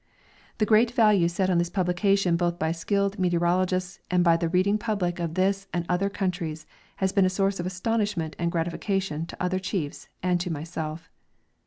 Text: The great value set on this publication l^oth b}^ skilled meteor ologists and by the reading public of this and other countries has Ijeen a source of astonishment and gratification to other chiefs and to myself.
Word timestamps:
The 0.57 0.65
great 0.65 0.89
value 0.89 1.27
set 1.27 1.51
on 1.51 1.59
this 1.59 1.69
publication 1.69 2.35
l^oth 2.35 2.53
b}^ 2.57 2.75
skilled 2.75 3.19
meteor 3.19 3.41
ologists 3.41 3.99
and 4.09 4.23
by 4.23 4.35
the 4.35 4.49
reading 4.49 4.79
public 4.79 5.19
of 5.19 5.35
this 5.35 5.67
and 5.75 5.85
other 5.87 6.09
countries 6.09 6.65
has 6.95 7.13
Ijeen 7.13 7.25
a 7.25 7.29
source 7.29 7.59
of 7.59 7.67
astonishment 7.67 8.35
and 8.39 8.51
gratification 8.51 9.27
to 9.27 9.37
other 9.39 9.59
chiefs 9.59 10.07
and 10.23 10.39
to 10.41 10.49
myself. 10.49 11.07